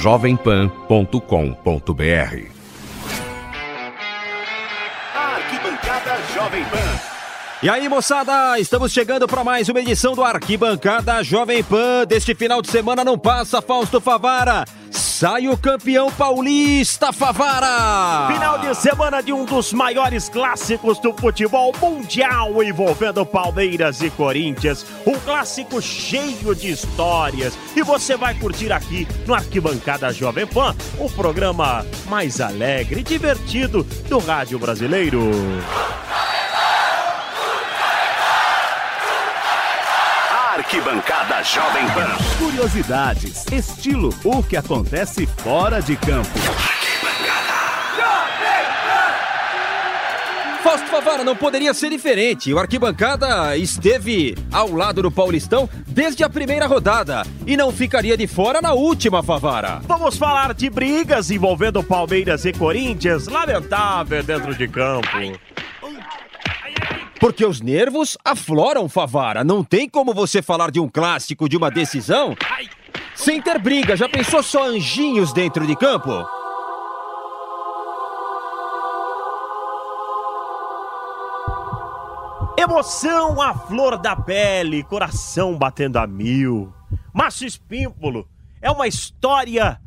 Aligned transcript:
jovempan.com.br. 0.00 1.20
Arquibancada 5.14 6.16
Jovem 6.34 6.64
Pan. 6.64 7.00
E 7.62 7.68
aí, 7.68 7.86
moçada, 7.86 8.58
estamos 8.58 8.90
chegando 8.92 9.28
para 9.28 9.44
mais 9.44 9.68
uma 9.68 9.78
edição 9.78 10.14
do 10.14 10.24
Arquibancada 10.24 11.22
Jovem 11.22 11.62
Pan. 11.62 12.06
Deste 12.08 12.34
final 12.34 12.62
de 12.62 12.70
semana 12.70 13.04
não 13.04 13.18
passa, 13.18 13.60
Fausto 13.60 14.00
Favara. 14.00 14.64
Sai 15.20 15.48
o 15.48 15.54
campeão 15.58 16.10
paulista, 16.10 17.12
Favara! 17.12 18.32
Final 18.32 18.58
de 18.58 18.74
semana 18.74 19.22
de 19.22 19.34
um 19.34 19.44
dos 19.44 19.70
maiores 19.70 20.30
clássicos 20.30 20.98
do 20.98 21.12
futebol 21.12 21.74
mundial 21.78 22.62
envolvendo 22.62 23.26
Palmeiras 23.26 24.00
e 24.00 24.08
Corinthians. 24.08 24.86
Um 25.06 25.18
clássico 25.18 25.82
cheio 25.82 26.54
de 26.54 26.70
histórias. 26.70 27.52
E 27.76 27.82
você 27.82 28.16
vai 28.16 28.32
curtir 28.32 28.72
aqui 28.72 29.06
no 29.26 29.34
Arquibancada 29.34 30.10
Jovem 30.10 30.46
Pan, 30.46 30.74
o 30.98 31.10
programa 31.10 31.84
mais 32.08 32.40
alegre 32.40 33.00
e 33.00 33.04
divertido 33.04 33.84
do 34.08 34.18
rádio 34.20 34.58
brasileiro. 34.58 35.20
Arquibancada 40.70 41.42
Jovem 41.42 41.84
Pan. 41.88 42.16
Curiosidades, 42.38 43.44
estilo, 43.50 44.14
o 44.24 44.40
que 44.40 44.56
acontece 44.56 45.26
fora 45.26 45.82
de 45.82 45.96
campo. 45.96 46.28
Fausto 50.62 50.86
Favara, 50.86 51.24
não 51.24 51.34
poderia 51.34 51.74
ser 51.74 51.90
diferente. 51.90 52.54
O 52.54 52.58
Arquibancada 52.60 53.56
esteve 53.56 54.36
ao 54.52 54.72
lado 54.72 55.02
do 55.02 55.10
Paulistão 55.10 55.68
desde 55.88 56.22
a 56.22 56.30
primeira 56.30 56.68
rodada 56.68 57.24
e 57.44 57.56
não 57.56 57.72
ficaria 57.72 58.16
de 58.16 58.28
fora 58.28 58.62
na 58.62 58.72
última, 58.72 59.24
Favara. 59.24 59.80
Vamos 59.88 60.16
falar 60.16 60.54
de 60.54 60.70
brigas 60.70 61.32
envolvendo 61.32 61.82
Palmeiras 61.82 62.44
e 62.44 62.52
Corinthians. 62.52 63.26
Lamentável 63.26 64.22
dentro 64.22 64.54
de 64.54 64.68
campo. 64.68 65.08
Porque 67.20 67.44
os 67.44 67.60
nervos 67.60 68.16
afloram, 68.24 68.88
Favara. 68.88 69.44
Não 69.44 69.62
tem 69.62 69.86
como 69.86 70.14
você 70.14 70.40
falar 70.40 70.70
de 70.70 70.80
um 70.80 70.88
clássico, 70.88 71.50
de 71.50 71.56
uma 71.56 71.70
decisão, 71.70 72.34
sem 73.14 73.42
ter 73.42 73.58
briga. 73.58 73.94
Já 73.94 74.08
pensou 74.08 74.42
só 74.42 74.64
anjinhos 74.66 75.30
dentro 75.30 75.66
de 75.66 75.76
campo? 75.76 76.24
Emoção 82.56 83.40
à 83.40 83.54
flor 83.54 83.98
da 83.98 84.16
pele, 84.16 84.82
coração 84.82 85.56
batendo 85.56 85.98
a 85.98 86.06
mil. 86.06 86.72
Márcio 87.12 87.46
Espímpolo 87.46 88.26
é 88.62 88.70
uma 88.70 88.86
história 88.88 89.78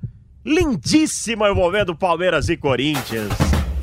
lindíssima 0.45 1.49
envolvendo 1.49 1.95
Palmeiras 1.95 2.49
e 2.49 2.57
Corinthians. 2.57 3.31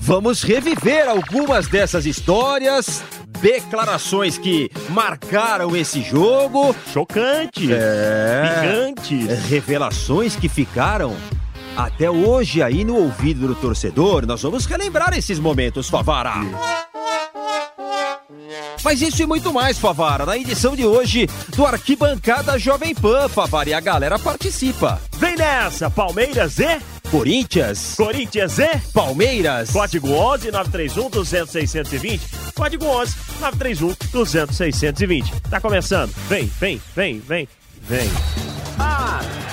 Vamos 0.00 0.42
reviver 0.42 1.08
algumas 1.08 1.68
dessas 1.68 2.06
histórias, 2.06 3.02
declarações 3.40 4.38
que 4.38 4.70
marcaram 4.90 5.74
esse 5.76 6.02
jogo, 6.02 6.74
Chocante, 6.92 7.68
é, 7.72 8.60
gigantes. 8.62 9.44
revelações 9.48 10.36
que 10.36 10.48
ficaram 10.48 11.16
até 11.76 12.10
hoje 12.10 12.62
aí 12.62 12.84
no 12.84 12.96
ouvido 12.96 13.46
do 13.48 13.54
torcedor. 13.54 14.26
Nós 14.26 14.42
vamos 14.42 14.66
relembrar 14.66 15.16
esses 15.16 15.38
momentos, 15.38 15.88
Favara. 15.88 16.34
Mas 18.82 19.02
isso 19.02 19.22
e 19.22 19.26
muito 19.26 19.52
mais, 19.52 19.78
Favara, 19.78 20.24
na 20.24 20.38
edição 20.38 20.74
de 20.74 20.86
hoje 20.86 21.28
do 21.54 21.66
Arquibancada 21.66 22.58
Jovem 22.58 22.94
Pan, 22.94 23.28
Favara, 23.28 23.68
e 23.68 23.74
a 23.74 23.80
galera 23.80 24.18
participa. 24.18 25.00
Vem 25.18 25.36
nessa, 25.36 25.90
Palmeiras 25.90 26.58
e 26.58 26.80
Corinthians, 27.10 27.96
Corinthians 27.96 28.58
e 28.60 28.78
Palmeiras, 28.94 29.70
Código 29.70 30.12
11 30.12 30.52
931 30.52 31.10
200 31.10 31.50
620. 31.50 32.20
Código 32.54 32.86
11 32.86 33.16
931 33.40 33.96
200 34.12 34.56
620. 34.56 35.40
Tá 35.50 35.60
começando. 35.60 36.12
Vem, 36.28 36.46
vem, 36.46 36.80
vem, 36.94 37.18
vem, 37.18 37.48
vem. 37.82 38.08
Arquibancada. 38.78 39.50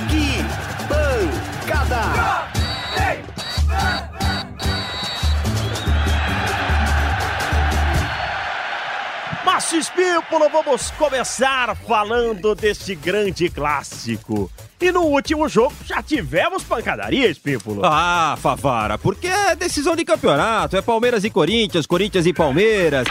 Márcio 9.44 9.80
Espímpolo, 9.80 10.48
vamos 10.50 10.92
começar 10.92 11.76
falando 11.76 12.54
deste 12.54 12.94
grande 12.94 13.50
clássico. 13.50 14.52
E 14.80 14.92
no 14.92 15.02
último 15.02 15.50
jogo 15.50 15.74
já 15.86 16.04
tivemos 16.04 16.64
pancadaria, 16.64 17.28
Espímpolo. 17.28 17.82
Ah, 17.84 18.38
Favara, 18.40 18.98
porque 18.98 19.28
é 19.28 19.56
decisão 19.56 19.96
de 19.96 20.06
campeonato, 20.06 20.78
é 20.78 20.82
Palmeiras 20.84 21.24
e 21.24 21.30
Corinthians, 21.32 21.88
Corinthians 21.88 22.28
e 22.28 22.34
Palmeiras. 22.34 23.08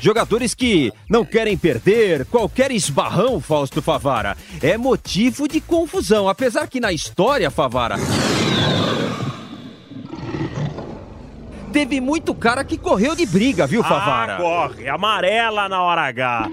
Jogadores 0.00 0.52
que 0.54 0.92
não 1.08 1.24
querem 1.24 1.56
perder, 1.56 2.26
qualquer 2.26 2.70
esbarrão, 2.70 3.40
Fausto 3.40 3.80
Favara, 3.80 4.36
é 4.60 4.76
motivo 4.76 5.48
de 5.48 5.60
confusão. 5.60 6.28
Apesar 6.28 6.66
que 6.68 6.80
na 6.80 6.92
história, 6.92 7.50
Favara. 7.50 7.96
Teve 11.72 12.00
muito 12.00 12.34
cara 12.34 12.64
que 12.64 12.76
correu 12.78 13.14
de 13.14 13.26
briga, 13.26 13.66
viu, 13.66 13.82
Favara? 13.82 14.34
Ah, 14.34 14.38
corre, 14.38 14.88
amarela 14.88 15.68
na 15.68 15.82
hora 15.82 16.02
H. 16.02 16.50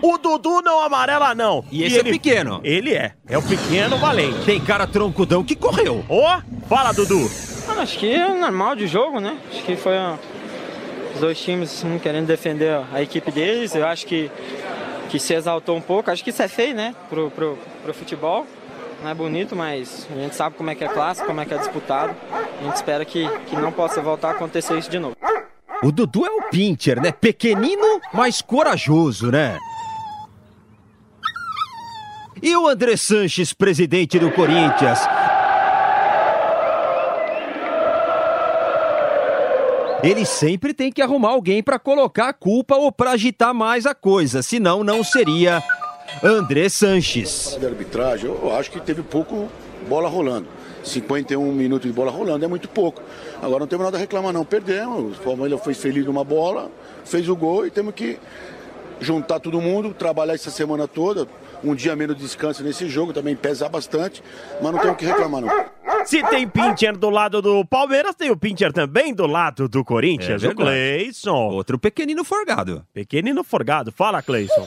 O 0.00 0.18
Dudu 0.18 0.62
não 0.62 0.80
amarela, 0.80 1.34
não. 1.34 1.64
E 1.70 1.82
esse 1.82 1.98
é 2.00 2.02
pequeno. 2.02 2.60
Ele 2.62 2.92
é. 2.94 3.12
É 3.28 3.36
o 3.38 3.42
pequeno 3.42 3.96
valente. 3.98 4.44
Tem 4.44 4.60
cara 4.60 4.86
troncudão 4.86 5.42
que 5.44 5.56
correu. 5.56 6.04
Ó, 6.08 6.40
fala, 6.68 6.92
Dudu. 6.92 7.30
Ah, 7.68 7.82
Acho 7.82 7.98
que 7.98 8.12
é 8.12 8.28
normal 8.28 8.74
de 8.76 8.86
jogo, 8.86 9.20
né? 9.20 9.36
Acho 9.50 9.62
que 9.62 9.76
foi 9.76 9.96
ó, 9.96 10.16
os 11.14 11.20
dois 11.20 11.40
times 11.40 11.82
um, 11.84 11.98
querendo 11.98 12.26
defender 12.26 12.80
a 12.92 13.02
equipe 13.02 13.30
deles. 13.30 13.74
Eu 13.74 13.86
acho 13.86 14.06
que, 14.06 14.30
que 15.08 15.18
se 15.18 15.34
exaltou 15.34 15.76
um 15.76 15.80
pouco. 15.80 16.10
Acho 16.10 16.22
que 16.22 16.30
isso 16.30 16.42
é 16.42 16.48
feio, 16.48 16.74
né? 16.74 16.94
Pro, 17.08 17.30
pro, 17.30 17.58
pro 17.82 17.94
futebol. 17.94 18.46
Não 19.02 19.10
é 19.10 19.14
bonito, 19.14 19.56
mas 19.56 20.06
a 20.14 20.20
gente 20.20 20.36
sabe 20.36 20.56
como 20.56 20.70
é 20.70 20.76
que 20.76 20.84
é 20.84 20.88
clássico, 20.88 21.26
como 21.26 21.40
é 21.40 21.44
que 21.44 21.52
é 21.52 21.58
disputado. 21.58 22.14
A 22.60 22.64
gente 22.64 22.76
espera 22.76 23.04
que, 23.04 23.28
que 23.46 23.56
não 23.56 23.72
possa 23.72 24.00
voltar 24.00 24.28
a 24.28 24.30
acontecer 24.32 24.78
isso 24.78 24.88
de 24.88 25.00
novo. 25.00 25.16
O 25.82 25.90
Dudu 25.90 26.24
é 26.24 26.30
o 26.30 26.42
pincher, 26.42 27.00
né? 27.02 27.10
Pequenino, 27.10 28.00
mas 28.14 28.40
corajoso, 28.40 29.32
né? 29.32 29.58
E 32.42 32.56
o 32.56 32.66
André 32.66 32.96
Sanches, 32.96 33.52
presidente 33.52 34.18
do 34.18 34.28
Corinthians? 34.32 34.98
Ele 40.02 40.26
sempre 40.26 40.74
tem 40.74 40.90
que 40.90 41.00
arrumar 41.00 41.28
alguém 41.28 41.62
para 41.62 41.78
colocar 41.78 42.30
a 42.30 42.32
culpa 42.32 42.74
ou 42.74 42.90
para 42.90 43.12
agitar 43.12 43.54
mais 43.54 43.86
a 43.86 43.94
coisa, 43.94 44.42
senão 44.42 44.82
não 44.82 45.04
seria 45.04 45.62
André 46.20 46.68
Sanches. 46.68 47.56
de 47.60 47.64
arbitragem, 47.64 48.28
eu 48.28 48.52
acho 48.56 48.72
que 48.72 48.80
teve 48.80 49.02
pouco 49.02 49.48
bola 49.88 50.08
rolando. 50.08 50.48
51 50.82 51.52
minutos 51.52 51.88
de 51.88 51.94
bola 51.94 52.10
rolando 52.10 52.44
é 52.44 52.48
muito 52.48 52.68
pouco. 52.68 53.00
Agora 53.40 53.60
não 53.60 53.68
temos 53.68 53.84
nada 53.84 53.96
a 53.96 54.00
reclamar 54.00 54.32
não, 54.32 54.44
perdemos. 54.44 55.16
O 55.16 55.20
Palmeiras 55.20 55.60
foi 55.62 55.74
feliz 55.74 56.04
numa 56.04 56.24
bola, 56.24 56.68
fez 57.04 57.28
o 57.28 57.36
gol 57.36 57.64
e 57.64 57.70
temos 57.70 57.94
que 57.94 58.18
juntar 59.00 59.38
todo 59.38 59.60
mundo, 59.60 59.94
trabalhar 59.94 60.34
essa 60.34 60.50
semana 60.50 60.88
toda. 60.88 61.28
Um 61.64 61.74
dia 61.74 61.94
menos 61.94 62.16
de 62.16 62.22
descanso 62.22 62.62
nesse 62.64 62.88
jogo, 62.88 63.12
também 63.12 63.36
pesa 63.36 63.68
bastante, 63.68 64.22
mas 64.60 64.72
não 64.72 64.80
temos 64.80 64.96
que 64.96 65.06
reclamar 65.06 65.40
não. 65.40 65.72
Se 66.04 66.22
tem 66.24 66.48
Pincher 66.48 66.96
do 66.96 67.08
lado 67.08 67.40
do 67.40 67.64
Palmeiras, 67.64 68.14
tem 68.14 68.30
o 68.30 68.36
Pincher 68.36 68.72
também 68.72 69.14
do 69.14 69.26
lado 69.26 69.68
do 69.68 69.84
Corinthians. 69.84 70.42
É 70.42 70.48
o. 70.48 70.54
Cleison. 70.54 71.50
Outro 71.50 71.78
pequenino 71.78 72.24
forgado. 72.24 72.84
Pequenino 72.92 73.44
forgado. 73.44 73.92
Fala, 73.92 74.20
Cleison. 74.22 74.66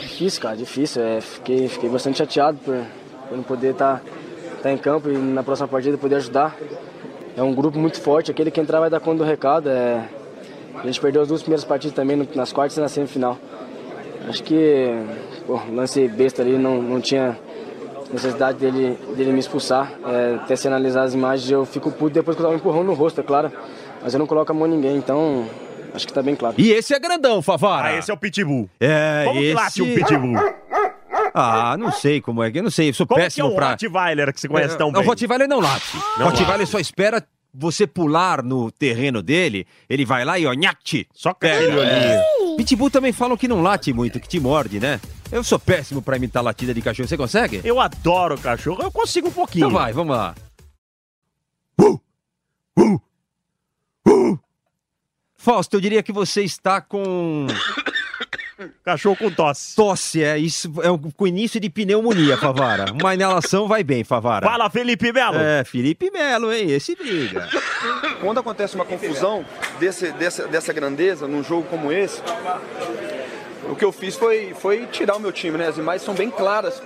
Difícil, 0.00 0.42
cara, 0.42 0.56
difícil. 0.56 1.02
É, 1.02 1.20
fiquei, 1.20 1.68
fiquei 1.68 1.88
bastante 1.88 2.18
chateado 2.18 2.58
por, 2.58 2.84
por 3.28 3.36
não 3.36 3.44
poder 3.44 3.72
estar 3.72 4.02
em 4.64 4.76
campo 4.76 5.08
e 5.08 5.16
na 5.16 5.42
próxima 5.42 5.68
partida 5.68 5.96
poder 5.96 6.16
ajudar. 6.16 6.56
É 7.36 7.42
um 7.42 7.54
grupo 7.54 7.78
muito 7.78 8.00
forte, 8.00 8.30
aquele 8.30 8.50
que 8.50 8.60
entrar 8.60 8.80
vai 8.80 8.90
dar 8.90 9.00
conta 9.00 9.18
do 9.18 9.24
recado. 9.24 9.68
É, 9.68 10.08
a 10.74 10.86
gente 10.86 11.00
perdeu 11.00 11.22
as 11.22 11.28
duas 11.28 11.42
primeiras 11.42 11.64
partidas 11.64 11.94
também, 11.94 12.28
nas 12.34 12.52
quartas 12.52 12.76
e 12.76 12.80
na 12.80 12.88
semifinal. 12.88 13.38
Acho 14.30 14.44
que 14.44 14.86
pô, 15.44 15.60
lance 15.72 16.06
besta 16.06 16.40
ali, 16.42 16.56
não, 16.56 16.80
não 16.80 17.00
tinha 17.00 17.36
necessidade 18.12 18.58
dele, 18.58 18.96
dele 19.16 19.32
me 19.32 19.40
expulsar. 19.40 19.92
É, 20.06 20.36
até 20.36 20.54
se 20.54 20.68
analisar 20.68 21.02
as 21.02 21.14
imagens, 21.14 21.50
eu 21.50 21.64
fico 21.66 21.90
puto 21.90 22.14
depois 22.14 22.36
que 22.36 22.40
eu 22.40 22.44
tava 22.44 22.54
me 22.54 22.60
empurrando 22.60 22.86
no 22.86 22.94
rosto, 22.94 23.20
é 23.20 23.24
claro. 23.24 23.50
Mas 24.00 24.14
eu 24.14 24.18
não 24.20 24.26
coloco 24.26 24.50
a 24.52 24.54
mão 24.54 24.68
em 24.68 24.70
ninguém, 24.70 24.96
então 24.96 25.48
acho 25.92 26.06
que 26.06 26.12
tá 26.12 26.22
bem 26.22 26.36
claro. 26.36 26.54
E 26.58 26.70
esse 26.70 26.94
é 26.94 26.98
grandão, 27.00 27.42
Favara. 27.42 27.88
Ah, 27.88 27.98
esse 27.98 28.08
é 28.08 28.14
o 28.14 28.16
Pitbull. 28.16 28.70
É, 28.78 29.24
Como 29.26 29.40
que 29.40 29.46
esse... 29.46 29.54
late 29.54 29.82
um 29.82 29.94
Pitbull? 29.94 30.36
Ah, 31.34 31.76
não 31.76 31.92
sei 31.92 32.20
como 32.20 32.42
é 32.42 32.50
que, 32.50 32.58
eu 32.58 32.62
não 32.62 32.70
sei, 32.70 32.88
eu 32.90 32.94
sou 32.94 33.06
Como 33.06 33.18
que 33.18 33.22
é 33.22 33.26
péssimo 33.26 33.48
o 33.48 33.54
pra... 33.54 33.70
Rottweiler 33.70 34.32
que 34.32 34.40
você 34.40 34.48
conhece 34.48 34.76
tão 34.78 34.88
É, 34.88 34.92
bem? 34.92 35.02
O 35.02 35.04
Rottweiler 35.04 35.48
não 35.48 35.60
late. 35.60 35.96
Não 36.18 36.26
o 36.26 36.30
Rottweiler 36.30 36.66
só 36.66 36.78
espera 36.78 37.24
você 37.52 37.86
pular 37.86 38.42
no 38.42 38.70
terreno 38.70 39.22
dele, 39.22 39.66
ele 39.88 40.04
vai 40.04 40.24
lá 40.24 40.38
e 40.38 40.46
ó, 40.46 40.52
nhaque. 40.52 41.06
Só 41.12 41.30
aquele 41.30 41.72
Pega. 41.72 42.22
Pitbull 42.56 42.90
também 42.90 43.12
falam 43.12 43.36
que 43.36 43.48
não 43.48 43.62
late 43.62 43.92
muito, 43.92 44.20
que 44.20 44.28
te 44.28 44.40
morde, 44.40 44.80
né? 44.80 45.00
Eu 45.30 45.44
sou 45.44 45.58
péssimo 45.58 46.02
pra 46.02 46.16
imitar 46.16 46.42
latida 46.42 46.74
de 46.74 46.82
cachorro. 46.82 47.08
Você 47.08 47.16
consegue? 47.16 47.60
Eu 47.64 47.78
adoro 47.80 48.36
cachorro, 48.38 48.82
eu 48.82 48.90
consigo 48.90 49.28
um 49.28 49.32
pouquinho. 49.32 49.68
Então 49.68 49.78
vai, 49.78 49.92
vamos 49.92 50.16
lá. 50.16 50.34
Fausto, 55.36 55.74
eu 55.74 55.80
diria 55.80 56.02
que 56.02 56.12
você 56.12 56.42
está 56.42 56.80
com. 56.80 57.46
Cachorro 58.84 59.16
com 59.16 59.30
tosse. 59.30 59.76
Tosse, 59.76 60.22
é 60.22 60.38
isso. 60.38 60.72
É 60.82 60.90
um, 60.90 60.98
com 60.98 61.26
início 61.26 61.60
de 61.60 61.70
pneumonia, 61.70 62.36
Favara. 62.36 62.92
Uma 62.92 63.14
inalação 63.14 63.66
vai 63.66 63.82
bem, 63.82 64.04
Favara. 64.04 64.46
Fala, 64.46 64.68
Felipe 64.70 65.12
Melo. 65.12 65.38
É, 65.38 65.64
Felipe 65.64 66.10
Melo, 66.10 66.52
hein? 66.52 66.70
Esse 66.70 66.94
briga. 66.94 67.48
Quando 68.20 68.40
acontece 68.40 68.74
uma 68.74 68.84
confusão 68.84 69.44
desse, 69.78 70.12
dessa, 70.12 70.46
dessa 70.46 70.72
grandeza 70.72 71.26
num 71.26 71.42
jogo 71.42 71.66
como 71.68 71.92
esse, 71.92 72.20
o 73.68 73.76
que 73.76 73.84
eu 73.84 73.92
fiz 73.92 74.16
foi, 74.16 74.52
foi 74.54 74.86
tirar 74.86 75.16
o 75.16 75.20
meu 75.20 75.32
time, 75.32 75.56
né? 75.56 75.68
As 75.68 75.78
imagens 75.78 76.02
são 76.02 76.14
bem 76.14 76.30
claras. 76.30 76.82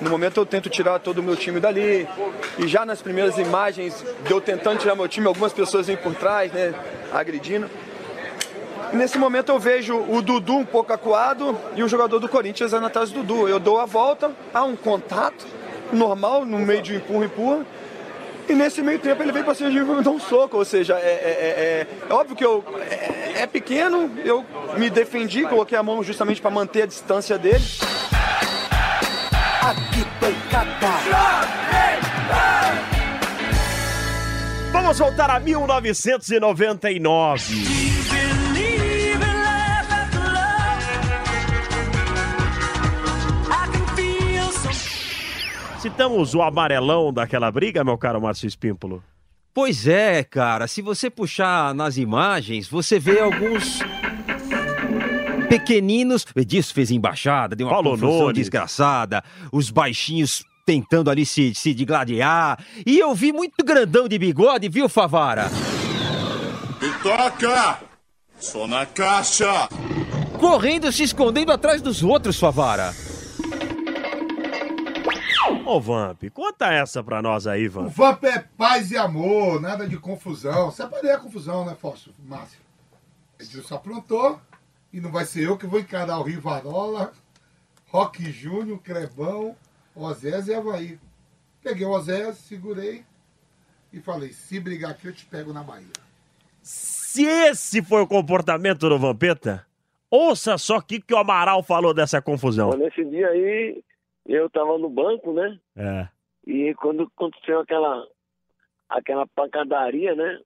No 0.00 0.10
momento 0.10 0.38
eu 0.38 0.46
tento 0.46 0.68
tirar 0.68 0.98
todo 0.98 1.18
o 1.18 1.22
meu 1.22 1.36
time 1.36 1.58
dali. 1.58 2.06
E 2.58 2.68
já 2.68 2.84
nas 2.84 3.00
primeiras 3.00 3.38
imagens 3.38 4.04
de 4.24 4.30
eu 4.30 4.40
tentando 4.40 4.78
tirar 4.78 4.94
meu 4.94 5.08
time, 5.08 5.26
algumas 5.26 5.52
pessoas 5.52 5.86
vêm 5.86 5.96
por 5.96 6.14
trás, 6.14 6.52
né? 6.52 6.74
Agredindo. 7.12 7.70
E 8.92 8.96
nesse 8.96 9.18
momento 9.18 9.50
eu 9.50 9.58
vejo 9.58 9.96
o 9.96 10.22
Dudu 10.22 10.56
um 10.56 10.64
pouco 10.64 10.92
acuado 10.92 11.58
e 11.74 11.82
o 11.82 11.88
jogador 11.88 12.18
do 12.18 12.28
Corinthians 12.28 12.72
andando 12.72 12.86
atrás 12.86 13.10
do 13.10 13.22
Dudu. 13.22 13.48
Eu 13.48 13.58
dou 13.58 13.80
a 13.80 13.86
volta, 13.86 14.30
há 14.54 14.62
um 14.62 14.76
contato 14.76 15.46
normal, 15.92 16.44
no 16.44 16.58
meio 16.58 16.82
de 16.82 16.96
empurra, 16.96 17.24
empurra. 17.24 17.66
E 18.48 18.54
nesse 18.54 18.80
meio 18.80 19.00
tempo 19.00 19.20
ele 19.22 19.32
veio 19.32 19.44
pra 19.44 19.54
cima 19.54 19.70
de 19.70 19.80
mim 19.80 19.90
e 19.90 19.94
me 19.96 20.02
dar 20.02 20.10
um 20.10 20.20
soco. 20.20 20.56
Ou 20.56 20.64
seja, 20.64 20.94
é, 20.94 20.98
é, 20.98 21.08
é, 21.08 21.86
é 22.08 22.12
óbvio 22.12 22.36
que 22.36 22.44
eu. 22.44 22.64
É, 22.88 23.42
é 23.42 23.46
pequeno, 23.46 24.10
eu 24.24 24.44
me 24.76 24.88
defendi, 24.88 25.42
coloquei 25.42 25.76
a 25.76 25.82
mão 25.82 26.02
justamente 26.02 26.40
para 26.40 26.50
manter 26.50 26.82
a 26.82 26.86
distância 26.86 27.36
dele. 27.36 27.64
Vamos 34.72 34.98
voltar 34.98 35.30
a 35.30 35.40
1999. 35.40 38.05
Citamos 45.86 46.34
o 46.34 46.42
amarelão 46.42 47.12
daquela 47.12 47.48
briga, 47.48 47.84
meu 47.84 47.96
caro 47.96 48.20
Márcio 48.20 48.48
Espímpolo. 48.48 49.04
Pois 49.54 49.86
é, 49.86 50.24
cara. 50.24 50.66
Se 50.66 50.82
você 50.82 51.08
puxar 51.08 51.72
nas 51.76 51.96
imagens, 51.96 52.66
você 52.66 52.98
vê 52.98 53.20
alguns 53.20 53.78
pequeninos. 55.48 56.26
Disso 56.44 56.74
fez 56.74 56.90
embaixada, 56.90 57.54
deu 57.54 57.68
uma 57.68 57.72
Paulo 57.74 57.90
confusão 57.90 58.18
Nunes. 58.18 58.34
desgraçada. 58.34 59.22
Os 59.52 59.70
baixinhos 59.70 60.42
tentando 60.66 61.08
ali 61.08 61.24
se, 61.24 61.54
se 61.54 61.72
digladiar. 61.72 62.58
E 62.84 62.98
eu 62.98 63.14
vi 63.14 63.32
muito 63.32 63.64
grandão 63.64 64.08
de 64.08 64.18
bigode, 64.18 64.68
viu, 64.68 64.88
Favara? 64.88 65.48
Toca! 67.00 67.78
Só 68.40 68.66
na 68.66 68.84
caixa! 68.86 69.68
Correndo, 70.36 70.90
se 70.90 71.04
escondendo 71.04 71.52
atrás 71.52 71.80
dos 71.80 72.02
outros, 72.02 72.40
Favara. 72.40 72.92
Ô, 75.66 75.80
Vamp, 75.80 76.22
conta 76.32 76.72
essa 76.72 77.02
pra 77.02 77.20
nós 77.20 77.44
aí, 77.44 77.66
O 77.66 77.70
Vamp. 77.72 77.88
Vamp 77.92 78.24
é 78.24 78.38
paz 78.56 78.92
e 78.92 78.96
amor, 78.96 79.60
nada 79.60 79.88
de 79.88 79.98
confusão. 79.98 80.70
Separei 80.70 81.10
a 81.10 81.18
confusão, 81.18 81.64
né, 81.64 81.74
Fausto? 81.74 82.14
Márcio? 82.24 82.60
Edilson 83.40 83.74
aprontou 83.74 84.40
e 84.92 85.00
não 85.00 85.10
vai 85.10 85.24
ser 85.24 85.42
eu 85.42 85.58
que 85.58 85.66
vou 85.66 85.80
encarar 85.80 86.20
o 86.20 86.22
Rivarola, 86.22 87.12
Rock 87.88 88.30
Júnior, 88.30 88.78
Crebão, 88.78 89.56
Osés 89.92 90.46
e 90.46 90.54
Havaí. 90.54 91.00
Peguei 91.64 91.84
o 91.84 91.90
Osés, 91.90 92.36
segurei 92.38 93.04
e 93.92 94.00
falei, 94.00 94.32
se 94.32 94.60
brigar 94.60 94.92
aqui 94.92 95.08
eu 95.08 95.12
te 95.12 95.26
pego 95.26 95.52
na 95.52 95.64
Bahia. 95.64 95.86
Se 96.62 97.24
esse 97.24 97.82
foi 97.82 98.02
o 98.02 98.06
comportamento 98.06 98.88
do 98.88 98.98
Vampeta, 99.00 99.66
ouça 100.08 100.56
só 100.58 100.76
o 100.76 100.82
que, 100.82 101.00
que 101.00 101.12
o 101.12 101.18
Amaral 101.18 101.60
falou 101.64 101.92
dessa 101.92 102.22
confusão. 102.22 102.70
Nesse 102.70 103.04
dia 103.04 103.26
aí, 103.28 103.82
eu 104.26 104.50
tava 104.50 104.78
no 104.78 104.88
banco, 104.88 105.32
né? 105.32 105.58
É. 105.76 106.08
E 106.46 106.74
quando 106.74 107.04
aconteceu 107.04 107.60
aquela, 107.60 108.06
aquela 108.88 109.26
pancadaria, 109.26 110.14
né? 110.14 110.40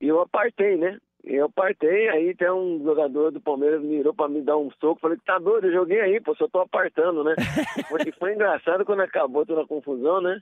E 0.00 0.08
eu 0.08 0.20
apartei, 0.20 0.76
né? 0.76 0.98
Eu 1.24 1.46
apartei, 1.46 2.08
aí 2.08 2.34
tem 2.34 2.50
um 2.50 2.82
jogador 2.82 3.32
do 3.32 3.40
Palmeiras 3.40 3.82
mirou 3.82 4.14
pra 4.14 4.28
me 4.28 4.40
dar 4.40 4.56
um 4.56 4.70
soco. 4.80 5.00
Falei, 5.00 5.18
tá 5.26 5.38
doido, 5.38 5.66
eu 5.66 5.72
joguei 5.72 6.00
aí, 6.00 6.20
pô, 6.20 6.34
só 6.36 6.48
tô 6.48 6.60
apartando, 6.60 7.24
né? 7.24 7.34
foi, 7.88 8.00
e 8.06 8.12
foi 8.12 8.34
engraçado 8.34 8.84
quando 8.84 9.00
acabou 9.00 9.44
toda 9.44 9.62
a 9.62 9.66
confusão, 9.66 10.20
né? 10.20 10.40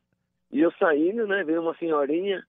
E 0.53 0.61
eu 0.61 0.71
saindo, 0.73 1.27
né? 1.27 1.43
Veio 1.45 1.63
uma 1.63 1.75
senhorinha. 1.77 2.43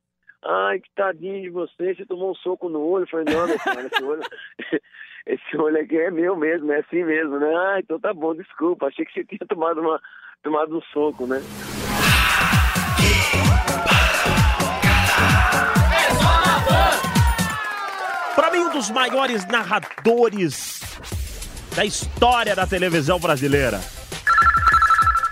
Ai, 0.44 0.80
que 0.80 0.90
tadinho 0.94 1.42
de 1.42 1.50
você, 1.50 1.95
você 1.95 2.06
tomou 2.06 2.31
um 2.31 2.36
soco 2.36 2.69
no 2.69 2.81
olho. 2.81 3.04
Eu 3.04 3.07
falei, 3.07 3.25
não, 3.33 3.48
meu 3.48 3.56
esse 3.56 4.04
olho, 4.04 4.22
esse 5.25 5.57
olho 5.57 5.81
aqui 5.81 5.98
é 5.98 6.12
meu 6.12 6.36
mesmo, 6.36 6.72
é 6.72 6.80
assim 6.80 7.04
mesmo, 7.04 7.40
né? 7.40 7.54
Ah, 7.56 7.80
então 7.80 8.00
tá 8.00 8.13
bom, 8.13 8.36
desculpa, 8.36 8.88
achei 8.88 9.06
que 9.06 9.13
você 9.13 9.25
tinha 9.25 9.48
tomado, 9.48 9.81
uma, 9.81 10.00
tomado 10.44 10.78
um 10.78 10.81
soco, 10.94 11.25
né? 11.28 11.42
Pra 18.36 18.51
mim, 18.51 18.60
um 18.60 18.72
dos 18.72 18.89
maiores 18.92 19.45
narradores 19.48 20.80
da 21.75 21.84
história 21.84 22.56
da 22.56 22.68
televisão 22.68 23.19
brasileira. 23.19 23.81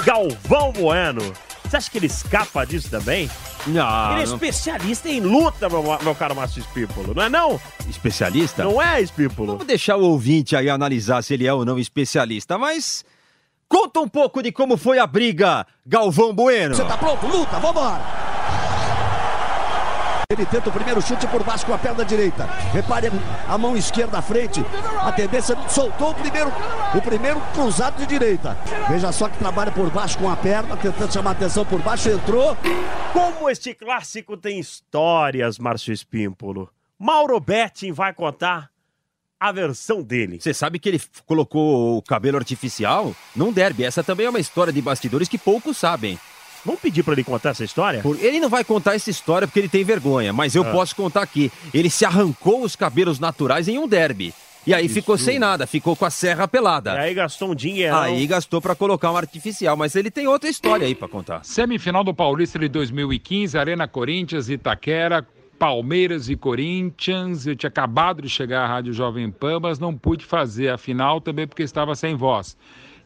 Galvão 0.04 0.72
Bueno. 0.72 1.22
Você 1.64 1.78
acha 1.78 1.92
que 1.92 1.98
ele 1.98 2.08
escapa 2.08 2.66
disso 2.66 2.90
também? 2.90 3.30
Não, 3.68 4.14
ele 4.14 4.24
é 4.24 4.26
não- 4.28 4.34
especialista 4.36 5.10
em 5.10 5.20
luta, 5.20 5.68
meu, 5.68 5.82
meu 6.04 6.14
caro 6.16 6.36
Márcio 6.36 6.60
Espípolo, 6.62 7.14
não 7.16 7.24
é 7.24 7.30
não? 7.30 7.60
Especialista? 7.90 8.64
Não 8.64 8.80
é, 8.80 9.02
Espípolo? 9.02 9.54
Vamos 9.54 9.66
deixar 9.66 9.98
o 9.98 10.04
ouvinte 10.04 10.56
aí 10.56 10.70
analisar 10.70 11.24
se 11.24 11.34
ele 11.34 11.48
é 11.48 11.54
ou 11.54 11.66
não 11.66 11.80
especialista, 11.80 12.60
mas 12.60 13.04
conta 13.68 14.00
um 14.00 14.08
pouco 14.08 14.42
de 14.42 14.52
como 14.52 14.78
foi 14.78 15.00
a 15.00 15.08
briga, 15.08 15.66
Galvão 15.86 16.34
Bueno. 16.34 16.76
Você 16.76 16.86
tá 16.86 16.98
pronto? 16.98 17.26
Luta, 17.28 17.60
vambora! 17.60 18.26
Ele 20.28 20.46
tenta 20.48 20.70
o 20.70 20.72
primeiro 20.72 21.00
chute 21.04 21.28
por 21.28 21.44
baixo 21.44 21.66
com 21.68 21.74
a 21.74 21.78
perna 21.78 22.04
direita. 22.04 22.46
Repare 22.74 23.12
a 23.48 23.58
mão 23.60 23.78
esquerda 23.78 24.18
à 24.18 24.22
frente. 24.24 24.60
A 25.00 25.12
tendência 25.12 25.56
soltou 25.70 26.10
o 26.10 26.16
primeiro, 26.16 26.52
o 26.96 27.02
primeiro 27.02 27.40
cruzado 27.54 27.98
de 27.98 28.08
direita. 28.08 28.58
Veja 28.90 29.12
só 29.12 29.30
que 29.30 29.38
trabalha 29.38 29.72
por 29.72 29.90
baixo 29.92 30.18
com 30.18 30.28
a 30.28 30.36
perna, 30.36 30.76
tentando 30.78 31.14
chamar 31.14 31.32
a 31.32 31.34
atenção 31.34 31.64
por 31.64 31.80
baixo, 31.80 32.10
entrou. 32.10 32.58
Como 33.14 33.48
este 33.50 33.76
clássico 33.76 34.36
tem 34.36 34.60
histórias, 34.60 35.60
Márcio 35.60 35.94
Espímpolo. 35.94 36.72
Mauro 36.98 37.40
Betting 37.40 37.92
vai 37.92 38.12
contar 38.12 38.72
a 39.40 39.52
versão 39.52 40.02
dele. 40.02 40.40
Você 40.40 40.54
sabe 40.54 40.80
que 40.80 40.90
ele 40.90 41.02
colocou 41.26 41.98
o 41.98 42.02
cabelo 42.02 42.38
artificial 42.38 43.16
num 43.36 43.52
derby. 43.52 43.84
Essa 43.84 44.04
também 44.04 44.26
é 44.26 44.30
uma 44.30 44.40
história 44.40 44.72
de 44.74 44.82
bastidores 44.82 45.28
que 45.28 45.38
poucos 45.38 45.78
sabem. 45.78 46.18
Vamos 46.66 46.82
pedir 46.82 47.04
pra 47.04 47.14
ele 47.14 47.24
contar 47.24 47.50
essa 47.50 47.64
história? 47.64 48.02
Por- 48.02 48.18
Ele 48.20 48.40
não 48.40 48.50
vai 48.50 48.64
contar 48.64 48.96
essa 48.96 49.10
história 49.10 49.48
porque 49.48 49.60
ele 49.60 49.70
tem 49.70 49.84
vergonha, 49.84 50.34
mas 50.34 50.56
eu 50.56 50.64
Ah. 50.64 50.72
posso 50.72 50.96
contar 50.96 51.22
aqui. 51.22 51.52
Ele 51.74 51.90
se 51.92 52.04
arrancou 52.06 52.64
os 52.64 52.76
cabelos 52.76 53.20
naturais 53.20 53.68
em 53.68 53.78
um 53.78 53.88
derby. 53.88 54.34
E 54.66 54.74
aí 54.74 54.90
ficou 54.90 55.16
sem 55.16 55.38
nada, 55.38 55.68
ficou 55.68 55.96
com 55.96 56.06
a 56.06 56.10
serra 56.10 56.48
pelada. 56.48 56.96
E 56.96 56.98
aí 56.98 57.14
gastou 57.14 57.52
um 57.52 57.56
dinheiro. 57.56 57.96
Aí 57.96 58.26
gastou 58.26 58.60
pra 58.60 58.74
colocar 58.74 59.12
um 59.12 59.16
artificial, 59.18 59.78
mas 59.78 59.96
ele 59.96 60.10
tem 60.10 60.26
outra 60.26 60.50
história 60.50 60.88
aí 60.88 60.96
pra 60.96 61.08
contar. 61.08 61.46
Semifinal 61.46 62.04
do 62.04 62.16
Paulista 62.16 62.58
de 62.58 62.68
2015, 62.68 63.56
Arena 63.60 63.88
Corinthians, 63.88 64.50
Itaquera, 64.50 65.24
Palmeiras 65.58 66.30
e 66.30 66.36
Corinthians. 66.36 67.48
Eu 67.48 67.56
tinha 67.56 67.70
acabado 67.70 68.22
de 68.22 68.30
chegar 68.30 68.64
à 68.64 68.68
Rádio 68.68 68.94
Jovem 68.94 69.32
Pan, 69.32 69.60
mas 69.60 69.80
não 69.80 69.96
pude 69.96 70.26
fazer 70.26 70.70
a 70.70 70.78
final 70.78 71.22
também 71.22 71.48
porque 71.48 71.64
estava 71.64 71.96
sem 71.96 72.16
voz. 72.16 72.58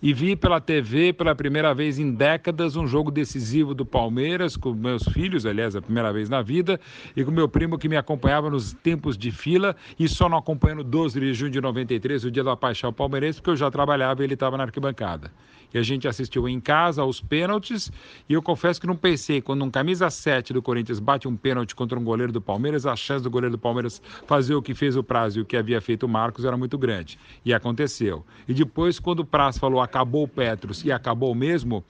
E 0.02 0.14
vi 0.14 0.34
pela 0.34 0.62
TV, 0.62 1.12
pela 1.12 1.36
primeira 1.36 1.74
vez 1.74 2.00
em 2.00 2.14
décadas, 2.14 2.78
um 2.78 2.88
jogo 2.88 3.12
decisivo 3.12 3.74
do 3.74 3.86
Palmeiras, 3.86 4.56
com 4.56 4.74
meus 4.74 5.04
filhos, 5.04 5.46
aliás, 5.46 5.76
a 5.76 5.82
primeira 5.82 6.14
vez 6.14 6.30
na 6.30 6.42
vida, 6.42 6.80
e 7.18 7.24
com 7.24 7.32
meu 7.32 7.50
primo 7.50 7.78
que 7.78 7.90
me 7.90 7.98
acompanhava 7.98 8.50
nos 8.50 8.72
tempos 8.72 9.18
de 9.18 9.30
fila, 9.30 9.76
e 10.00 10.08
só 10.08 10.30
não 10.30 10.38
acompanhou 10.38 10.78
no 10.78 10.84
12 10.86 11.20
de 11.20 11.34
junho 11.34 11.52
de 11.52 11.60
93, 11.60 12.24
o 12.24 12.32
dia 12.32 12.46
da 12.46 12.56
paixão 12.56 12.94
palmeirense, 12.94 13.40
porque 13.40 13.50
eu 13.50 13.58
já 13.58 13.70
trabalhava 13.70 14.22
e 14.22 14.26
ele 14.26 14.36
estava 14.36 14.56
na 14.56 14.64
arquibancada. 14.64 15.30
E 15.74 15.78
a 15.78 15.84
gente 15.84 16.08
assistiu 16.08 16.48
em 16.48 16.60
casa 16.60 17.02
aos 17.02 17.22
pênaltis, 17.22 17.92
e 18.28 18.34
eu 18.34 18.42
confesso 18.42 18.82
que 18.82 18.88
não 18.88 18.96
pensei, 18.96 19.42
quando 19.42 19.64
um 19.64 19.70
camisa 19.70 20.10
7 20.10 20.54
do 20.54 20.62
Corinthians 20.62 21.00
bate 21.00 21.28
um 21.28 21.36
pênalti 21.36 21.76
contra 21.76 22.00
um 22.00 22.04
goleiro 22.04 22.32
do 22.32 22.42
Palmeiras, 22.42 22.86
a 22.86 22.96
chance 22.96 23.24
do 23.24 23.30
goleiro 23.30 23.56
do 23.56 23.60
Palmeiras 23.60 24.02
fazer 24.26 24.56
o 24.56 24.62
que 24.62 24.74
fez 24.74 24.96
o 24.96 25.04
Praz 25.04 25.36
e 25.36 25.40
o 25.40 25.46
que 25.46 25.56
havia 25.56 25.80
feito 25.80 26.04
o 26.04 26.10
Marcos 26.10 26.46
era 26.46 26.58
muito 26.58 26.78
grande. 26.78 27.20
E 27.46 27.54
aconteceu. 27.54 28.26
E 28.48 28.54
depois, 28.54 29.00
quando 29.00 29.20
o 29.20 29.26
Praz 29.26 29.58
falou 29.58 29.82
acabou 29.82 30.24
o 30.24 30.28
Petros 30.28 30.84
e 30.84 30.92
acabou 30.92 31.36
mesmo, 31.36 31.84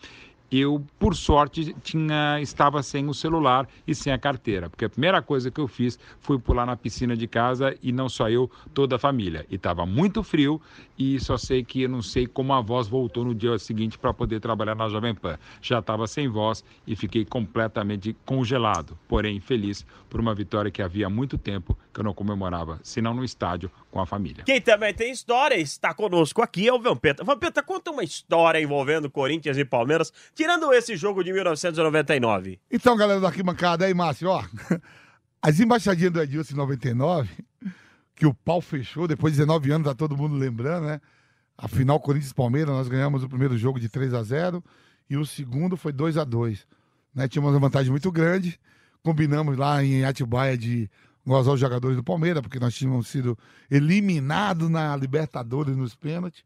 eu, 0.52 0.84
por 0.98 1.16
sorte, 1.16 1.76
tinha, 1.84 2.40
estava 2.42 2.82
sem 2.82 3.08
o 3.08 3.14
celular 3.14 3.68
e 3.88 3.94
sem 3.94 4.12
a 4.12 4.18
carteira, 4.18 4.70
porque 4.70 4.86
a 4.86 4.90
primeira 4.90 5.22
coisa 5.22 5.52
que 5.52 5.60
eu 5.60 5.68
fiz 5.68 6.00
foi 6.20 6.40
pular 6.40 6.66
na 6.66 6.76
piscina 6.76 7.16
de 7.16 7.28
casa 7.28 7.76
e 7.84 7.92
não 7.92 8.10
só 8.10 8.30
eu, 8.30 8.50
toda 8.74 8.96
a 8.96 9.00
família. 9.00 9.46
E 9.50 9.56
estava 9.56 9.86
muito 9.86 10.24
frio 10.24 10.60
e 10.98 11.20
só 11.20 11.38
sei 11.38 11.64
que 11.64 11.84
eu 11.84 11.90
não 11.90 12.02
sei 12.02 12.26
como 12.26 12.54
a 12.54 12.62
voz 12.62 12.88
voltou 12.88 13.24
no 13.24 13.36
dia 13.36 13.58
seguinte 13.60 13.98
para 13.98 14.14
poder 14.14 14.40
trabalhar 14.40 14.76
na 14.76 14.90
Jovem 14.90 15.14
Pan. 15.14 15.38
Já 15.62 15.80
estava 15.80 16.08
sem 16.08 16.28
voz 16.28 16.64
e 16.88 16.96
fiquei 16.96 17.24
completamente 17.26 18.16
congelado, 18.26 18.98
porém 19.08 19.40
feliz 19.40 19.86
por 20.10 20.20
uma 20.20 20.34
vitória 20.34 20.72
que 20.72 20.82
havia 20.82 21.10
muito 21.10 21.38
tempo 21.38 21.78
que 22.00 22.02
eu 22.02 22.06
não 22.06 22.14
comemorava, 22.14 22.80
senão 22.82 23.14
no 23.14 23.26
estádio 23.26 23.70
com 23.92 24.00
a 24.00 24.06
família. 24.06 24.46
Quem 24.46 24.62
também 24.62 24.94
tem 24.94 25.12
história 25.12 25.56
está 25.56 25.94
conosco 25.94 26.42
aqui 26.42 26.66
é 26.66 26.74
o 26.74 26.80
Vampeta. 26.80 27.26
Vampeta, 27.26 27.62
conta 27.62 27.92
uma 27.92 28.04
história 28.04 28.62
envolvendo 28.62 29.10
Corinthians 29.10 29.58
e 29.58 29.66
Palmeiras, 29.66 30.14
tirando 30.34 30.72
esse 30.72 30.96
jogo 30.96 31.22
de 31.24 31.34
1999. 31.34 32.58
Então, 32.72 32.96
galera 32.96 33.20
da 33.20 33.28
arquibancada, 33.28 33.86
aí, 33.86 33.94
Márcio, 33.94 34.30
ó. 34.30 34.42
As 35.42 35.60
embaixadinhas 35.60 36.14
do 36.14 36.22
Edilson 36.22 36.54
em 36.54 36.58
99, 36.58 37.30
que 38.16 38.26
o 38.26 38.34
pau 38.34 38.62
fechou, 38.62 39.06
depois 39.06 39.34
de 39.34 39.40
19 39.40 39.72
anos, 39.72 39.88
tá 39.88 39.94
todo 39.94 40.16
mundo 40.16 40.36
lembrando, 40.36 40.88
né? 40.88 41.02
A 41.58 41.68
final 41.68 42.00
Corinthians 42.00 42.32
e 42.32 42.36
Palmeiras, 42.36 42.74
nós 42.74 42.88
ganhamos 42.88 43.24
o 43.24 43.30
primeiro 43.30 43.58
jogo 43.58 43.78
de 43.78 43.90
3 43.90 44.14
a 44.14 44.24
0 44.24 44.64
e 45.10 45.18
o 45.18 45.26
segundo 45.26 45.76
foi 45.76 45.92
2 45.92 46.18
a 46.18 46.24
2 46.24 46.66
né? 47.14 47.28
Tínhamos 47.28 47.54
uma 47.54 47.60
vantagem 47.60 47.92
muito 47.92 48.10
grande, 48.10 48.58
combinamos 49.04 49.58
lá 49.58 49.84
em 49.84 50.06
Atibaia 50.06 50.58
de 50.58 50.90
gozar 51.30 51.54
os 51.54 51.60
jogadores 51.60 51.96
do 51.96 52.04
Palmeiras, 52.04 52.42
porque 52.42 52.60
nós 52.60 52.74
tínhamos 52.74 53.08
sido 53.08 53.38
eliminados 53.70 54.70
na 54.70 54.96
Libertadores 54.96 55.78
nos 55.78 55.96
pênaltis. 55.96 56.44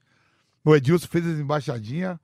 O 0.63 0.75
Edilson 0.75 1.07
fez 1.07 1.25
as 1.25 1.39
embaixadinhas, 1.39 2.19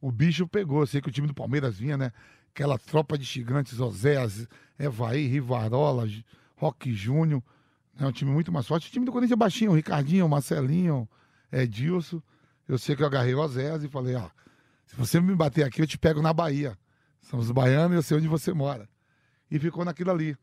o 0.00 0.12
bicho 0.12 0.46
pegou. 0.46 0.86
Sei 0.86 1.00
que 1.00 1.08
o 1.08 1.12
time 1.12 1.26
do 1.26 1.34
Palmeiras 1.34 1.76
vinha, 1.76 1.96
né? 1.96 2.12
Aquela 2.54 2.78
tropa 2.78 3.16
de 3.16 3.24
gigantes, 3.24 3.80
Oséias, 3.80 4.46
Evaí, 4.78 5.26
Rivarola, 5.26 6.06
Roque 6.54 6.92
Júnior. 6.94 7.42
É 7.98 8.06
um 8.06 8.12
time 8.12 8.30
muito 8.30 8.52
mais 8.52 8.66
forte. 8.66 8.88
O 8.88 8.92
time 8.92 9.06
do 9.06 9.12
Corinthians 9.12 9.36
é 9.36 9.38
baixinho, 9.38 9.72
Ricardinho, 9.72 10.28
Marcelinho, 10.28 11.08
Edilson. 11.50 12.22
Eu 12.68 12.78
sei 12.78 12.94
que 12.94 13.02
eu 13.02 13.06
agarrei 13.06 13.34
o 13.34 13.40
Oséias 13.40 13.82
e 13.84 13.88
falei, 13.88 14.14
ó, 14.16 14.28
se 14.86 14.94
você 14.96 15.18
me 15.18 15.34
bater 15.34 15.64
aqui, 15.64 15.80
eu 15.80 15.86
te 15.86 15.98
pego 15.98 16.20
na 16.20 16.32
Bahia. 16.32 16.76
Somos 17.22 17.50
baianos 17.50 17.92
e 17.92 17.96
eu 17.96 18.02
sei 18.02 18.16
onde 18.18 18.28
você 18.28 18.52
mora. 18.52 18.86
E 19.50 19.58
ficou 19.58 19.84
naquilo 19.84 20.10
ali. 20.10 20.36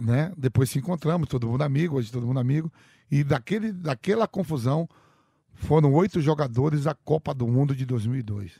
Né? 0.00 0.32
Depois 0.36 0.70
se 0.70 0.78
encontramos, 0.78 1.28
todo 1.28 1.48
mundo 1.48 1.62
amigo, 1.62 1.96
hoje 1.96 2.10
todo 2.10 2.26
mundo 2.26 2.40
amigo. 2.40 2.72
E 3.10 3.22
daquele, 3.22 3.72
daquela 3.72 4.26
confusão 4.26 4.88
foram 5.54 5.92
oito 5.92 6.20
jogadores 6.20 6.84
da 6.84 6.94
Copa 6.94 7.32
do 7.32 7.46
Mundo 7.46 7.74
de 7.74 7.86
2002. 7.86 8.52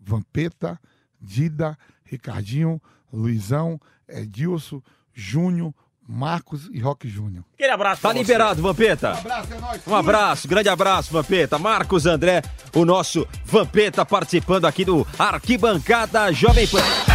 Vampeta, 0.00 0.80
Dida, 1.20 1.76
Ricardinho, 2.04 2.80
Luizão, 3.12 3.80
Edilson, 4.08 4.80
Júnior, 5.12 5.74
Marcos 6.08 6.70
e 6.72 6.80
Roque 6.80 7.08
Júnior. 7.08 7.44
Aquele 7.54 7.72
abraço. 7.72 8.00
Tá 8.00 8.12
liberado, 8.12 8.62
Vampeta. 8.62 9.12
Um 9.12 9.18
abraço, 9.18 9.52
é 9.52 9.60
nóis. 9.60 9.86
Um 9.86 9.94
abraço, 9.94 10.48
grande 10.48 10.68
abraço, 10.70 11.12
Vampeta. 11.12 11.58
Marcos 11.58 12.06
André, 12.06 12.42
o 12.74 12.84
nosso 12.86 13.28
Vampeta 13.44 14.06
participando 14.06 14.64
aqui 14.64 14.84
do 14.86 15.06
Arquibancada 15.18 16.32
Jovem 16.32 16.66
Pan. 16.66 17.07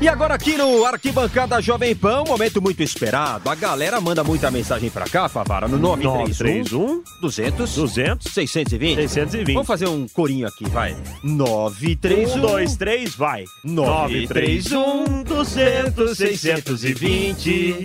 E 0.00 0.08
agora 0.08 0.34
aqui 0.34 0.56
no 0.56 0.84
Arquibancada 0.84 1.60
Jovem 1.62 1.96
Pan, 1.96 2.22
um 2.22 2.28
momento 2.28 2.60
muito 2.60 2.82
esperado. 2.82 3.48
A 3.48 3.54
galera 3.54 4.00
manda 4.00 4.22
muita 4.22 4.50
mensagem 4.50 4.90
pra 4.90 5.06
cá, 5.06 5.28
Favara, 5.28 5.66
no 5.66 5.78
931 5.78 7.02
200 7.22 7.74
200 7.74 8.32
620. 8.32 8.96
620. 8.96 9.52
Vamos 9.54 9.66
fazer 9.66 9.88
um 9.88 10.06
corinho 10.06 10.46
aqui, 10.46 10.68
vai. 10.68 10.94
931 11.24 12.36
Um, 12.36 12.40
dois, 12.40 12.76
três, 12.76 13.14
vai. 13.16 13.44
931 13.64 15.22
200 15.22 16.16
620. 16.16 17.84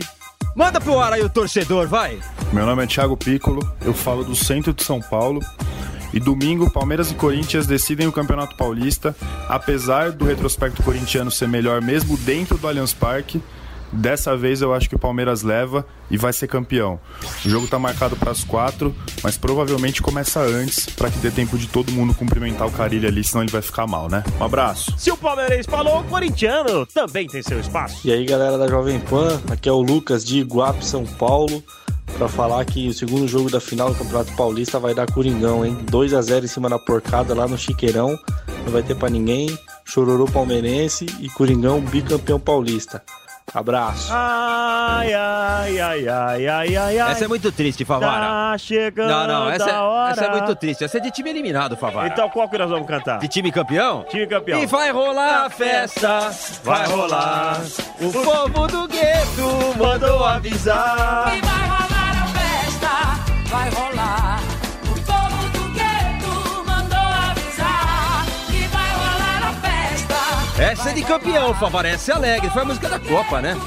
Manda 0.55 0.81
pro 0.81 0.99
ar 0.99 1.13
aí 1.13 1.21
o 1.23 1.29
torcedor, 1.29 1.87
vai. 1.87 2.19
Meu 2.51 2.65
nome 2.65 2.83
é 2.83 2.87
Thiago 2.87 3.15
Piccolo, 3.15 3.61
eu 3.85 3.93
falo 3.93 4.25
do 4.25 4.35
centro 4.35 4.73
de 4.73 4.83
São 4.83 4.99
Paulo. 4.99 5.39
E 6.13 6.19
domingo, 6.19 6.71
Palmeiras 6.71 7.11
e 7.11 7.15
Corinthians 7.15 7.67
decidem 7.67 8.07
o 8.07 8.11
Campeonato 8.11 8.55
Paulista. 8.55 9.15
Apesar 9.47 10.11
do 10.11 10.25
retrospecto 10.25 10.81
corintiano 10.83 11.31
ser 11.31 11.47
melhor 11.47 11.81
mesmo 11.81 12.17
dentro 12.17 12.57
do 12.57 12.67
Allianz 12.67 12.93
Parque, 12.93 13.41
dessa 13.91 14.35
vez 14.35 14.61
eu 14.61 14.73
acho 14.73 14.89
que 14.89 14.95
o 14.95 14.99
Palmeiras 14.99 15.41
leva 15.41 15.85
e 16.09 16.17
vai 16.17 16.33
ser 16.33 16.47
campeão. 16.47 16.99
O 17.45 17.49
jogo 17.49 17.67
tá 17.67 17.77
marcado 17.77 18.15
para 18.15 18.31
as 18.31 18.43
quatro, 18.43 18.95
mas 19.23 19.37
provavelmente 19.37 20.01
começa 20.01 20.39
antes 20.39 20.87
para 20.87 21.09
que 21.09 21.19
dê 21.19 21.31
tempo 21.31 21.57
de 21.57 21.67
todo 21.67 21.91
mundo 21.91 22.13
cumprimentar 22.13 22.67
o 22.67 22.71
Carilho 22.71 23.07
ali, 23.07 23.23
senão 23.23 23.43
ele 23.43 23.51
vai 23.51 23.61
ficar 23.61 23.87
mal, 23.87 24.09
né? 24.09 24.23
Um 24.39 24.43
abraço. 24.43 24.93
Se 24.97 25.11
o 25.11 25.17
palmeirense 25.17 25.69
falou, 25.69 26.01
o 26.01 26.03
corintiano 26.05 26.85
também 26.87 27.27
tem 27.27 27.41
seu 27.41 27.59
espaço. 27.59 28.07
E 28.07 28.11
aí 28.11 28.25
galera 28.25 28.57
da 28.57 28.67
Jovem 28.67 28.99
Pan, 28.99 29.41
aqui 29.49 29.69
é 29.69 29.71
o 29.71 29.81
Lucas 29.81 30.25
de 30.25 30.39
Iguape, 30.39 30.85
São 30.85 31.05
Paulo, 31.05 31.63
para 32.19 32.27
falar 32.27 32.65
que 32.65 32.89
o 32.89 32.93
segundo 32.93 33.25
jogo 33.29 33.49
da 33.49 33.61
final 33.61 33.89
do 33.93 33.95
Campeonato 33.95 34.35
Paulista 34.35 34.77
vai 34.77 34.93
dar 34.93 35.09
Coringão, 35.09 35.65
hein? 35.65 35.77
2 35.89 36.13
a 36.13 36.21
0 36.21 36.43
em 36.43 36.47
cima 36.49 36.69
da 36.69 36.77
porcada 36.77 37.33
lá 37.33 37.47
no 37.47 37.57
Chiqueirão, 37.57 38.19
não 38.65 38.73
vai 38.73 38.83
ter 38.83 38.93
para 38.93 39.09
ninguém. 39.09 39.57
Chororô 39.85 40.25
palmeirense 40.25 41.05
e 41.21 41.29
Coringão 41.29 41.79
bicampeão 41.79 42.37
paulista. 42.37 43.01
Abraço. 43.53 44.11
Ai, 44.13 45.13
ai, 45.13 45.79
ai, 45.79 46.07
ai, 46.07 46.47
ai, 46.47 46.75
ai, 46.75 46.99
ai. 46.99 47.11
Essa 47.13 47.23
é 47.23 47.27
muito 47.27 47.51
triste, 47.53 47.85
Favara. 47.85 48.25
Tá 48.51 48.57
chegando 48.59 49.09
Não, 49.09 49.27
não, 49.27 49.49
essa, 49.49 49.71
a 49.71 49.83
hora. 49.83 50.11
essa 50.11 50.25
é 50.25 50.31
muito 50.31 50.55
triste. 50.55 50.83
Essa 50.83 50.97
é 50.97 50.99
de 50.99 51.09
time 51.09 51.29
eliminado, 51.29 51.75
Favara. 51.77 52.09
Então 52.09 52.29
qual 52.29 52.49
que 52.49 52.57
nós 52.57 52.69
vamos 52.69 52.85
cantar? 52.85 53.17
De 53.19 53.29
time 53.29 53.49
campeão? 53.49 54.03
Time 54.09 54.27
campeão. 54.27 54.61
E 54.61 54.65
vai 54.65 54.91
rolar 54.91 55.45
a 55.45 55.49
festa, 55.49 56.29
vai 56.63 56.85
rolar. 56.85 57.61
O 58.01 58.11
povo 58.11 58.67
do 58.67 58.87
gueto 58.89 59.77
mandou 59.79 60.23
avisar. 60.25 61.33
E 61.35 61.41
vai 61.41 61.68
vai 63.49 63.69
rolar. 63.71 64.39
O 64.83 65.01
povo 65.01 65.49
do 65.49 66.63
mandou 66.63 66.97
avisar. 66.97 68.25
Que 68.47 68.67
vai 68.67 68.91
rolar 68.93 69.49
a 69.49 69.53
festa. 69.53 70.61
Essa 70.61 70.89
é 70.91 70.93
de 70.93 71.03
campeão, 71.03 71.53
Favara. 71.55 71.89
Essa 71.89 72.11
é 72.11 72.15
alegre. 72.15 72.49
Foi 72.51 72.61
a 72.61 72.65
música 72.65 72.87
da 72.87 72.99
Copa, 72.99 73.41
né? 73.41 73.57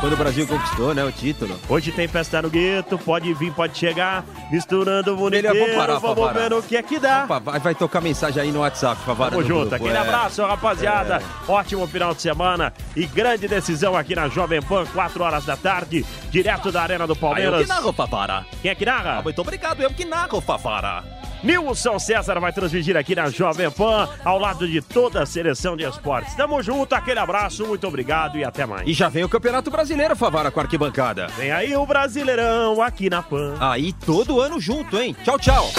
Quando 0.00 0.14
o 0.14 0.16
Brasil 0.16 0.46
conquistou, 0.46 0.94
né, 0.94 1.04
o 1.04 1.12
título. 1.12 1.60
Hoje 1.68 1.92
tem 1.92 2.08
festa 2.08 2.40
no 2.40 2.48
gueto, 2.48 2.98
pode 2.98 3.34
vir, 3.34 3.52
pode 3.52 3.76
chegar, 3.76 4.24
misturando 4.50 5.12
o 5.12 5.16
mundo 5.16 5.32
Melhor, 5.32 5.50
inteiro, 5.54 5.72
vamos 5.72 5.86
parar, 5.86 5.98
vamos 5.98 6.24
Favara. 6.24 6.48
ver 6.48 6.54
o 6.54 6.62
que 6.62 6.74
é 6.74 6.82
que 6.82 6.98
dá. 6.98 7.26
Vai, 7.26 7.60
vai 7.60 7.74
tocar 7.74 8.00
mensagem 8.00 8.42
aí 8.42 8.50
no 8.50 8.60
WhatsApp, 8.60 8.98
Favara. 9.04 9.32
Tamo 9.32 9.42
junto, 9.42 9.68
grupo, 9.68 9.74
aquele 9.74 9.92
é. 9.94 9.98
abraço, 9.98 10.42
rapaziada. 10.42 11.22
Ótimo 11.46 11.86
final 11.86 12.14
de 12.14 12.22
semana 12.22 12.72
e 12.96 13.04
grande 13.04 13.46
decisão 13.46 13.94
aqui 13.94 14.14
na 14.14 14.26
Jovem 14.28 14.62
Pan, 14.62 14.86
4 14.86 15.22
horas 15.22 15.44
da 15.44 15.56
tarde, 15.56 16.06
direto 16.30 16.72
da 16.72 16.80
Arena 16.80 17.06
do 17.06 17.12
Aí 17.12 17.18
eu 17.18 17.20
Palmeiras. 17.20 17.60
que 17.62 17.68
narro, 17.68 17.92
Favara. 17.92 18.46
Quem 18.62 18.70
é 18.70 18.74
que 18.74 18.86
narra? 18.86 19.18
Ah, 19.18 19.22
muito 19.22 19.38
obrigado, 19.42 19.82
eu 19.82 19.90
que 19.90 20.06
narro, 20.06 20.40
Favara. 20.40 21.19
Nilson 21.42 21.98
César 21.98 22.38
vai 22.38 22.52
transmitir 22.52 22.96
aqui 22.96 23.14
na 23.14 23.30
Jovem 23.30 23.70
Pan, 23.70 24.08
ao 24.24 24.38
lado 24.38 24.68
de 24.68 24.80
toda 24.80 25.22
a 25.22 25.26
seleção 25.26 25.76
de 25.76 25.84
esportes. 25.84 26.34
Tamo 26.34 26.62
junto, 26.62 26.94
aquele 26.94 27.18
abraço, 27.18 27.66
muito 27.66 27.86
obrigado 27.86 28.38
e 28.38 28.44
até 28.44 28.66
mais. 28.66 28.86
E 28.86 28.92
já 28.92 29.08
vem 29.08 29.24
o 29.24 29.28
Campeonato 29.28 29.70
Brasileiro, 29.70 30.16
Favara, 30.16 30.50
com 30.50 30.60
a 30.60 30.62
arquibancada. 30.62 31.28
Vem 31.38 31.50
aí 31.50 31.74
o 31.76 31.86
Brasileirão 31.86 32.82
aqui 32.82 33.08
na 33.08 33.22
Pan. 33.22 33.54
Aí 33.60 33.92
todo 33.92 34.40
ano 34.40 34.60
junto, 34.60 34.98
hein? 34.98 35.16
Tchau, 35.24 35.38
tchau. 35.38 35.70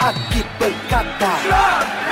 Arquibancada. 0.00 2.03